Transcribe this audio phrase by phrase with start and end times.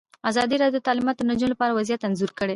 [0.29, 2.49] ازادي راډیو د تعلیمات د نجونو لپاره وضعیت انځور کړی.